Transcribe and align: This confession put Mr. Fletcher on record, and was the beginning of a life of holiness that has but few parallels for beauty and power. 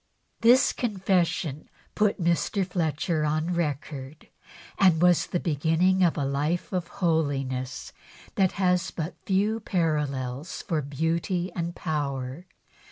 This 0.39 0.73
confession 0.73 1.69
put 1.93 2.19
Mr. 2.19 2.65
Fletcher 2.65 3.23
on 3.23 3.53
record, 3.53 4.29
and 4.79 4.99
was 4.99 5.27
the 5.27 5.39
beginning 5.39 6.01
of 6.03 6.17
a 6.17 6.25
life 6.25 6.73
of 6.73 6.87
holiness 7.05 7.93
that 8.33 8.53
has 8.53 8.89
but 8.89 9.13
few 9.27 9.59
parallels 9.59 10.63
for 10.63 10.81
beauty 10.81 11.51
and 11.55 11.75
power. 11.75 12.47